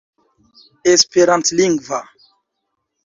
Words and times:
esperantlingva 0.93 1.99